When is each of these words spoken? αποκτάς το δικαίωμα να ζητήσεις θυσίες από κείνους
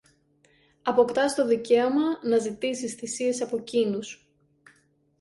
αποκτάς 0.81 1.35
το 1.35 1.45
δικαίωμα 1.47 2.03
να 2.23 2.37
ζητήσεις 2.37 2.93
θυσίες 2.93 3.41
από 3.41 3.59
κείνους 3.59 4.27